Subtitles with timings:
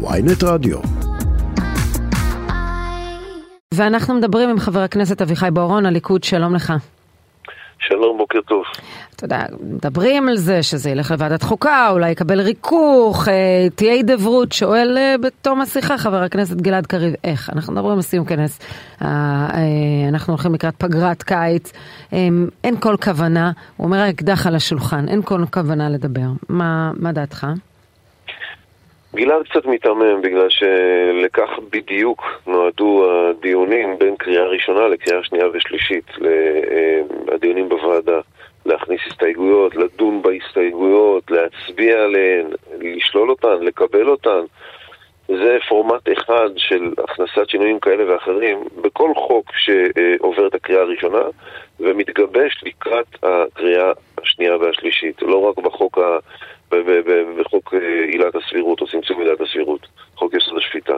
[0.00, 0.78] ויינט רדיו.
[3.74, 6.72] ואנחנו מדברים עם חבר הכנסת אביחי בוארון, הליכוד, שלום לך.
[7.78, 8.62] שלום, בוקר טוב.
[9.16, 14.52] אתה יודע, מדברים על זה שזה ילך לוועדת חוקה, אולי יקבל ריכוך, אה, תהיה הידברות,
[14.52, 17.50] שואל אה, בתום השיחה חבר הכנסת גלעד קריב, איך?
[17.52, 18.58] אנחנו מדברים על סיום כנס,
[19.02, 19.08] אה,
[19.54, 21.72] אה, אנחנו הולכים לקראת פגרת קיץ,
[22.12, 22.28] אה,
[22.64, 26.28] אין כל כוונה, הוא אומר האקדח על השולחן, אין כל כוונה לדבר.
[26.48, 27.46] מה, מה דעתך?
[29.14, 37.34] גלעד קצת מיתמם בגלל שלכך בדיוק נועדו הדיונים בין קריאה ראשונה לקריאה שנייה ושלישית, אה,
[37.34, 38.20] הדיונים בוועדה.
[38.66, 42.46] להכניס הסתייגויות, לדון בהסתייגויות, להצביע עליהן,
[42.80, 44.40] לשלול אותן, לקבל אותן.
[45.28, 51.22] זה פורמט אחד של הכנסת שינויים כאלה ואחרים בכל חוק שעובר את הקריאה הראשונה
[51.80, 56.18] ומתגבש לקראת הקריאה השנייה והשלישית, לא רק בחוק ה...
[57.38, 59.86] בחוק אה, עילת הסבירות או צמצום עילת הסבירות,
[60.16, 60.96] חוק יסוד השפיטה.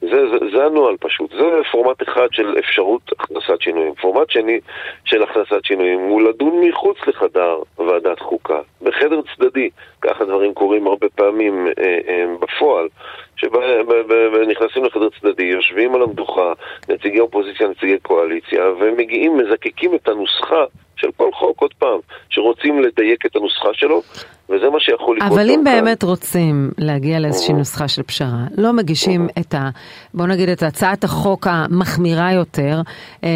[0.00, 3.94] זה, זה, זה הנוהל פשוט, זה פורמט אחד של אפשרות הכנסת שינויים.
[3.94, 4.60] פורמט שני
[5.04, 9.70] של הכנסת שינויים הוא לדון מחוץ לחדר ועדת חוקה, בחדר צדדי,
[10.00, 12.88] ככה דברים קורים הרבה פעמים אה, אה, בפועל,
[13.36, 16.52] שנכנסים לחדר צדדי, יושבים על המדוכה,
[16.88, 20.64] נציגי אופוזיציה, נציגי קואליציה, ומגיעים, מזקקים את הנוסחה
[20.96, 21.98] של כל חוק, עוד פעם,
[22.30, 24.02] שרוצים לדייק את הנוסחה שלו,
[24.48, 25.11] וזה מה שיכול לקרות.
[25.26, 26.02] אבל אם באמת.
[26.02, 29.70] רוצים להגיע לאיזושהי נוסחה של פשרה, לא מגישים את ה...
[30.14, 32.80] בוא נגיד את הצעת החוק המחמירה יותר
[33.24, 33.28] אה,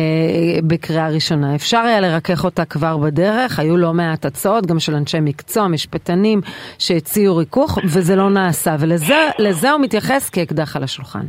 [0.67, 1.55] בקריאה ראשונה.
[1.55, 6.41] אפשר היה לרכך אותה כבר בדרך, היו לא מעט הצעות, גם של אנשי מקצוע, משפטנים,
[6.79, 11.27] שהציעו ריכוך, וזה לא נעשה, ולזה הוא מתייחס כאקדח על השולחן.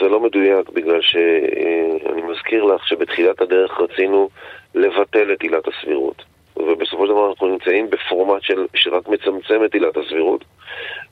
[0.00, 4.28] זה לא מדויק, בגלל שאני מזכיר לך שבתחילת הדרך רצינו
[4.74, 6.29] לבטל את עילת הסבירות.
[6.68, 10.44] ובסופו של דבר אנחנו נמצאים בפורמט של, שרק מצמצם את עילת הסבירות,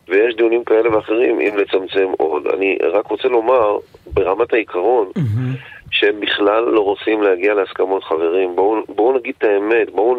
[0.08, 2.46] ויש דיונים כאלה ואחרים אם לצמצם עוד.
[2.46, 3.78] אני רק רוצה לומר,
[4.14, 5.58] ברמת העיקרון, mm-hmm.
[5.90, 8.56] שהם בכלל לא רוצים להגיע להסכמות חברים.
[8.56, 10.16] בואו בוא נגיד את האמת, בואו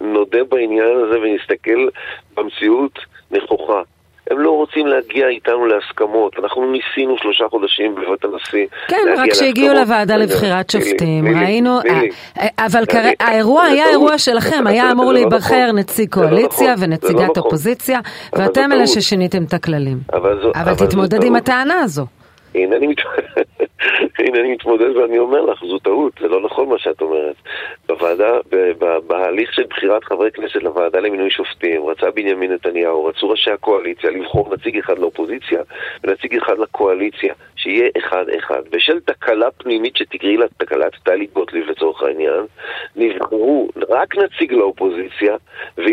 [0.00, 1.88] נודה בעניין הזה ונסתכל
[2.36, 2.98] במציאות
[3.30, 3.82] נכוחה.
[4.30, 6.32] הם לא רוצים להגיע איתנו להסכמות.
[6.38, 11.78] אנחנו ניסינו שלושה חודשים בבית הנשיא כן, רק כשהגיעו לוועדה לבחירת שופטים, ראינו...
[11.80, 12.82] אה, אבל
[13.20, 15.78] האירוע היה אירוע שלכם, היה אמור לא להיבחר נכון.
[15.78, 16.84] נציג לא קואליציה נכון.
[16.84, 17.42] ונציגת לא נכון.
[17.44, 18.00] אופוזיציה,
[18.32, 19.98] ואתם אלה ששיניתם את הכללים.
[20.54, 22.06] אבל תתמודד עם הטענה הזו.
[24.18, 27.36] הנה אני, מתמודד ואני אומר לך, זו טעות, זה לא נכון מה שאת אומרת.
[27.86, 28.32] בוועדה,
[29.06, 34.54] בהליך של בחירת חברי כנסת לוועדה למינוי שופטים, רצה בנימין נתניהו, רצו ראשי הקואליציה לבחור
[34.54, 35.60] נציג אחד לאופוזיציה
[36.04, 38.62] ונציג אחד לקואליציה, שיהיה אחד-אחד.
[38.70, 42.44] בשל תקלה פנימית שתקראי לה תקלת טלי גוטליב לצורך העניין,
[42.96, 45.36] נבחרו רק נציג לאופוזיציה,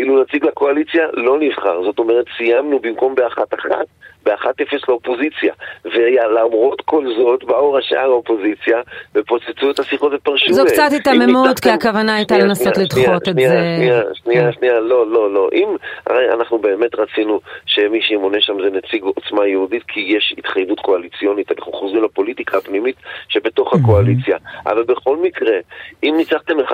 [0.02, 1.82] ואילו נציג לקואליציה לא נבחר.
[1.82, 3.86] זאת אומרת, סיימנו במקום באחת-אחת,
[4.26, 5.52] ב-1-0 לאופוזיציה.
[5.84, 8.80] ולמרות כל זאת, באו ראשי האופוזיציה
[9.14, 13.40] ופוצצו את השיחות ופרשו זו קצת היתממות, כי הכוונה הייתה לנסות לדחות את זה.
[13.76, 15.48] שנייה, שנייה, שנייה, לא, לא, לא.
[15.52, 15.68] אם,
[16.06, 21.52] הרי אנחנו באמת רצינו שמי שימונה שם זה נציג עוצמה יהודית, כי יש התחייבות קואליציונית,
[21.52, 22.96] אנחנו חוזרים לפוליטיקה הפנימית
[23.28, 24.36] שבתוך הקואליציה.
[24.66, 25.56] אבל בכל מקרה,
[26.02, 26.72] אם ניצחתם 1-0,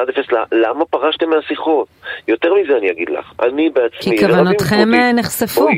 [0.53, 1.88] למה פרשתם מהשיחות?
[2.28, 4.01] יותר מזה אני אגיד לך, אני בעצמי...
[4.01, 5.69] כי כוונותיכם נחשפו.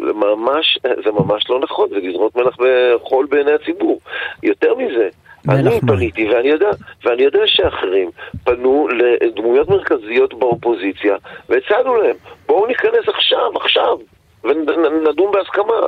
[0.00, 4.00] ממש, זה ממש לא נכון, זה לזרות מלח בחול בעיני הציבור.
[4.42, 5.08] יותר מזה,
[5.48, 6.70] אני פניתי, ואני יודע,
[7.04, 8.10] ואני יודע שאחרים
[8.44, 8.88] פנו
[9.20, 11.16] לדמויות מרכזיות באופוזיציה,
[11.48, 12.16] והצענו להם,
[12.46, 13.98] בואו ניכנס עכשיו, עכשיו,
[14.44, 15.80] ונדון בהסכמה.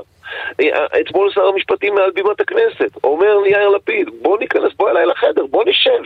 [1.00, 5.64] אתמול שר המשפטים מעל בימת הכנסת אומר יאיר לפיד, בואו ניכנס, בואו אליי לחדר, בואו
[5.68, 6.02] נשב.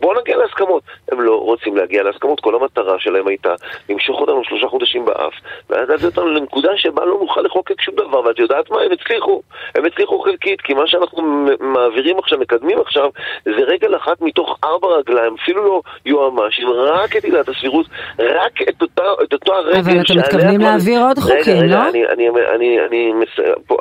[0.00, 0.82] בואו נגיע להסכמות.
[1.12, 3.54] הם לא רוצים להגיע להסכמות, כל המטרה שלהם הייתה
[3.88, 5.32] למשוך אותנו שלושה חודשים באף,
[5.70, 8.80] ואז להביא אותנו לנקודה שבה לא נוכל לחוקק שום דבר, ואת יודעת מה?
[8.82, 9.42] הם הצליחו.
[9.74, 13.08] הם הצליחו חלקית, כי מה שאנחנו מעבירים עכשיו, מקדמים עכשיו,
[13.44, 17.86] זה רגל אחת מתוך ארבע רגליים, אפילו לא יועמ"שים, רק את עילת הסבירות,
[18.18, 21.76] רק את, אותה, את אותו הרגל אבל אתם מתכוונים להעביר עוד חוקים, לא?
[21.76, 23.12] רגע, אני, אני, אני, אני,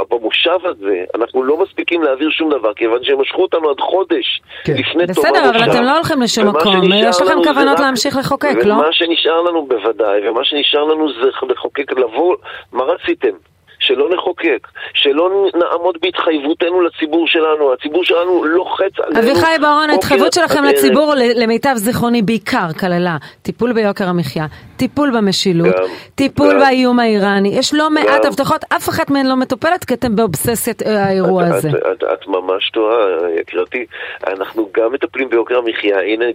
[0.10, 4.74] במושב הזה, אנחנו לא מספיקים להעביר שום דבר, כיוון שהם משכו אותנו עד חודש כן.
[4.74, 6.07] לפני תום המושב.
[6.08, 8.74] הולכים לשום מקום, יש לכם כוונות להמשיך לחוקק, לא?
[8.74, 12.36] ומה שנשאר לנו בוודאי, ומה שנשאר לנו זה לחוקק, לבוא,
[12.74, 13.38] מה רציתם?
[13.80, 19.20] שלא נחוקק, שלא נעמוד בהתחייבותנו לציבור שלנו, הציבור שלנו לוחץ עלינו.
[19.20, 24.46] אביחי ברון, ההתחייבות שלכם לציבור, למיטב זיכרוני, בעיקר כללה טיפול ביוקר המחיה,
[24.78, 25.84] טיפול במשילות, גם,
[26.16, 29.94] טיפול גם, באיום האיראני, יש לא מעט גם, הבטחות, אף אחת מהן לא מטופלת כי
[29.94, 31.70] אתם באובססיית אה, האירוע את, הזה.
[31.70, 32.96] את, את, את ממש טועה,
[33.40, 33.86] יקירתי,
[34.28, 36.26] אנחנו גם מטפלים ביוקר המחיה, הנה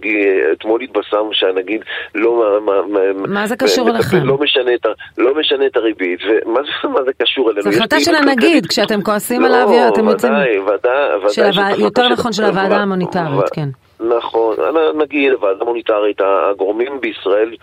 [0.53, 1.81] אתמול התבשרנו שהנגיד
[2.15, 2.59] לא...
[2.65, 4.17] מה, מה, מה זה קשור אליכם?
[4.17, 4.37] לא
[5.17, 7.61] לא משנה את הריבית, ומה זה, זה קשור אלינו?
[7.61, 10.33] זו החלטה של הנגיד, כשאתם כועסים לא, עליו, אתם יוצאים...
[10.33, 11.73] ודאי, ודאי, ודאי.
[11.77, 13.69] יותר נכון של הוועדה המוניטרית, כן.
[14.03, 14.55] נכון,
[14.95, 17.55] נגיד ועדה מוניטרית, הגורמים בישראל,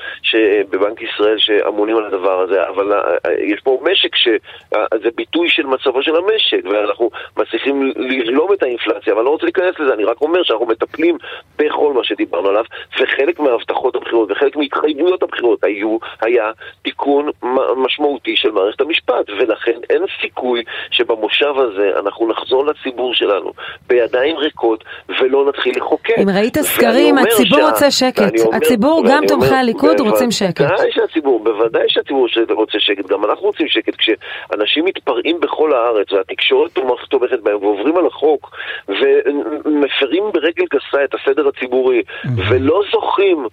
[0.70, 5.66] בבנק ישראל שאמונים על הדבר הזה, אבל אה, אה, יש פה משק שזה ביטוי של
[5.66, 10.20] מצבו של המשק, ואנחנו מצליחים לבלום את האינפלציה, אבל לא רוצה להיכנס לזה, אני רק
[10.20, 11.16] אומר שאנחנו מטפלים
[11.58, 12.64] בכל מה שדיברנו עליו,
[13.00, 16.50] וחלק מהבטחות הבחירות וחלק מהתחייבויות הבחירות היו, היה
[16.82, 17.30] תיקון
[17.76, 23.52] משמעותי של מערכת המשפט, ולכן אין סיכוי שבמושב הזה אנחנו נחזור לציבור שלנו
[23.86, 24.84] בידיים ריקות
[25.20, 26.18] ולא נתחיל לחוקק.
[26.34, 28.32] ראית סקרים, הציבור רוצה שקט.
[28.52, 30.60] הציבור, גם תומכי הליכוד רוצים שקט.
[30.60, 33.92] בוודאי שהציבור, בוודאי שהציבור ש- רוצה שקט, גם אנחנו רוצים שקט.
[33.96, 38.50] כשאנשים מתפרעים בכל הארץ והתקשורת תומכ- תומכת בהם ועוברים על החוק
[38.88, 42.02] ומפרים ברגל גסה את הסדר הציבורי
[42.48, 43.46] ולא זוכים,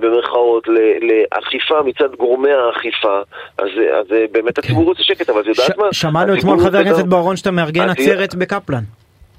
[0.00, 0.68] במרכאות,
[1.00, 3.18] לאכיפה מצד גורמי האכיפה,
[3.58, 3.68] אז
[4.00, 5.84] אז באמת הציבור רוצה שקט, אבל את יודעת מה?
[5.92, 8.82] שמענו אתמול חבר הכנסת בוארון שאתה מארגן עצרת בקפלן.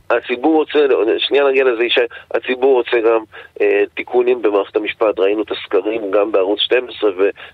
[0.10, 0.80] הציבור רוצה,
[1.18, 2.02] שנייה נגיע לזה, ישי,
[2.34, 3.20] הציבור רוצה גם
[3.62, 7.10] אה, תיקונים במערכת המשפט, ראינו את הסקרים גם בערוץ 12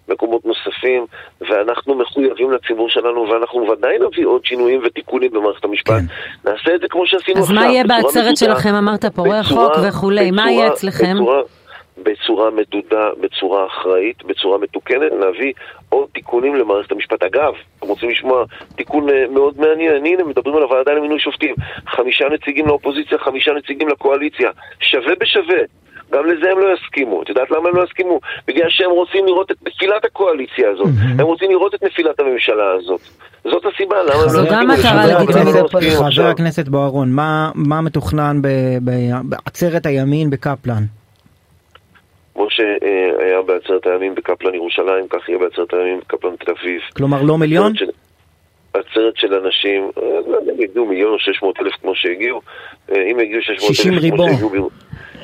[0.08, 1.06] ומקומות נוספים,
[1.42, 5.94] ואנחנו מחויבים לציבור שלנו, ואנחנו ודאי נביא עוד שינויים ותיקונים במערכת המשפט.
[6.44, 6.50] כן.
[6.52, 7.56] נעשה את זה כמו שעשינו אז עכשיו.
[7.56, 8.74] מה יהיה בעצרת שלכם?
[8.76, 11.16] אמרת פורעי חוק וכולי, מה יהיה אצלכם?
[11.16, 11.42] בצורה-
[12.04, 15.54] בצורה מדודה, בצורה אחראית, בצורה מתוקנת, נביא
[15.90, 17.24] עוד תיקונים למערכת המשפט.
[17.24, 18.44] אגב, אתם רוצים לשמוע
[18.76, 21.56] תיקון אה, מאוד מעניין, הנה מדברים על הוועדה למינוי שופטים.
[21.88, 24.50] חמישה נציגים לאופוזיציה, חמישה נציגים לקואליציה.
[24.80, 25.60] שווה בשווה.
[26.14, 27.22] גם לזה הם לא יסכימו.
[27.24, 28.20] את יודעת למה הם לא יסכימו?
[28.48, 30.88] בגלל שהם רוצים לראות את נפילת הקואליציה הזאת.
[31.20, 33.02] הם רוצים לראות את נפילת הממשלה הזאת.
[33.44, 34.62] זאת הסיבה, למה הם לא זו יסכימו?
[34.62, 36.28] גם מטרה למה הם לא לגיטימית מסכימים חבר?
[36.28, 38.42] הכנסת בוארון, מה- מה מתוכנן
[39.24, 40.84] בעצרת הימין בקפלן?
[42.34, 46.82] כמו שהיה בעצרת הימים בקפלן ירושלים, כך יהיה בעצרת הימים בקפלן תל אביב.
[46.98, 47.66] כלומר לא מיליון?
[47.76, 47.92] עצרת של-
[48.74, 52.42] עצרת של אנשים, אה, לא הגיעו מיליון או 600 אלף כמו שהגיעו,
[52.92, 54.28] אה, אם הגיעו 600 אלף 60 כמו.
[54.40, 54.70] שהגיעו,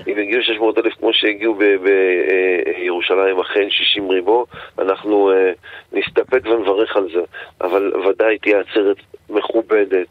[0.07, 4.43] אם הגיעו 600 אלף כמו שהגיעו בירושלים, אכן 60 ריבוע,
[4.79, 5.51] אנחנו אה,
[5.93, 7.21] נסתפק ונברך על זה,
[7.61, 8.97] אבל ודאי תהיה עצרת
[9.29, 10.07] מכובדת,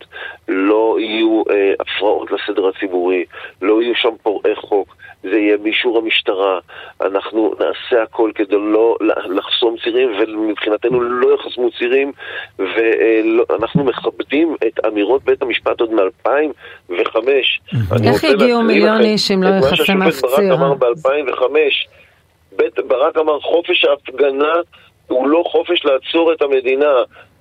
[0.49, 3.25] לא יהיו אה, הפרעות לסדר הציבורי,
[3.63, 4.96] לא יהיו שם פורעי חוק.
[5.37, 6.59] זה יהיה באישור המשטרה,
[7.01, 8.97] אנחנו נעשה הכל כדי לא
[9.29, 12.13] לחסום צירים ומבחינתנו לא יחסמו צירים
[12.59, 17.17] ואנחנו מכבדים את אמירות בית המשפט עוד מ-2005
[18.05, 20.55] איך הגיעו מיליון איש אם לא יחסם אף ברק ציר?
[20.55, 21.43] אמר ב-2005
[22.89, 24.53] ברק אמר חופש ההפגנה
[25.07, 26.93] הוא לא חופש לעצור את המדינה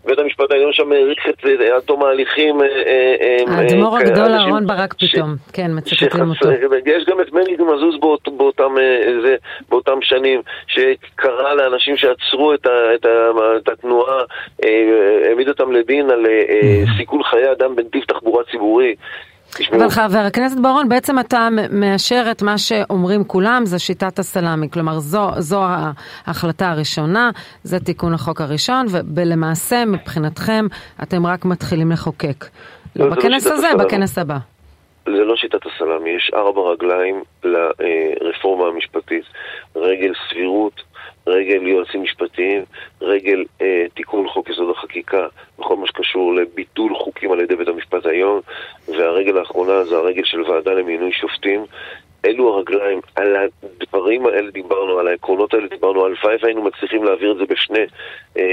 [0.06, 2.62] בית המשפט העליון שם האריך את זה עד תום ההליכים.
[2.62, 6.52] אה, אה, אה, האדמו"ר הגדול אהרון ברק פתאום, כן, מצטטים אותו.
[6.86, 8.28] יש גם את מני מזוז באות,
[9.70, 14.22] באותם, שנים, שקרא לאנשים שעצרו את, התנועה,
[15.26, 18.96] העמיד אותם לדין על אה, סיכול חיי אדם בנתיב תחבורה ציבורי.
[19.72, 24.70] אבל חבר הכנסת בוארון, בעצם אתה מאשר את מה שאומרים כולם, זה שיטת הסלאמי.
[24.70, 25.62] כלומר, זו, זו
[26.26, 27.32] ההחלטה הראשונה,
[27.64, 30.66] זה תיקון החוק הראשון, ולמעשה, מבחינתכם,
[31.04, 32.46] אתם רק מתחילים לחוקק.
[32.96, 33.86] לא לא, לא בכנס שיטת הזה, הסלאמי.
[33.86, 34.38] בכנס הבא.
[35.06, 39.24] זה לא שיטת הסלאמי, יש ארבע רגליים לרפורמה המשפטית.
[39.76, 40.82] רגל סבירות,
[41.28, 42.64] רגל יועצים משפטיים,
[43.02, 45.28] רגל אה, תיקון חוק יסוד החקיקה,
[45.60, 48.42] בכל מה שקשור לביטול חוקים על ידי בית המשפט העליון,
[49.36, 51.66] והרגל האחרונה זה הרגל של ועדה למינוי שופטים.
[52.26, 53.36] אלו הרגליים, על
[53.82, 57.86] הדברים האלה דיברנו, על העקרונות האלה דיברנו, הלוואי והיינו מצליחים להעביר את זה בשני
[58.38, 58.44] אה,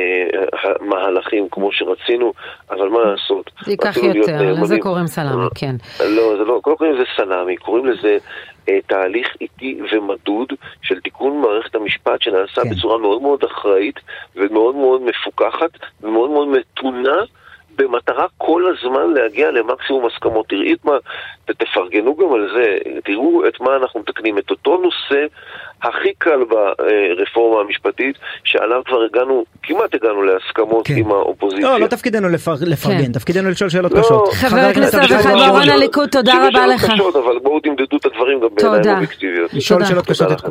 [0.81, 2.33] מהלכים כמו שרצינו,
[2.71, 3.51] אבל מה לעשות?
[3.65, 4.79] זה ייקח יותר, לזה.
[4.81, 5.75] קוראים סלאמי, כן.
[6.01, 8.19] לא, זה לא, לא קוראים לזה סלאמי, קוראים לזה
[8.69, 12.71] אה, תהליך איטי ומדוד של תיקון מערכת המשפט שנעשה כן.
[12.71, 14.01] בצורה מאוד מאוד אחראית
[14.37, 15.71] ומאוד מאוד מפוקחת
[16.03, 17.23] ומאוד מאוד מתונה.
[17.79, 20.49] במטרה כל הזמן להגיע למקסימום הסכמות.
[20.49, 20.93] תראי את מה,
[21.47, 25.25] תפרגנו גם על זה, תראו את מה אנחנו מתקנים, את אותו נושא
[25.83, 30.95] הכי קל ברפורמה המשפטית, שעליו כבר הגענו, כמעט הגענו להסכמות כן.
[30.97, 31.65] עם האופוזיציה.
[31.71, 33.13] לא, לא תפקידנו לפר- לפרגן, כן.
[33.13, 34.29] תפקידנו לשאול שאלות לא, קשות.
[34.33, 36.91] חבר הכנסת אביחי בוארון, בוארון הליכוד, תודה רבה לך.
[36.91, 38.71] קשות, אבל בואו תמדדו את הדברים גם תודה.
[38.73, 39.55] בעיניים אובייקטיביות.
[39.55, 39.91] לשאול תודה.
[39.91, 40.49] שאלות קשות את לכם.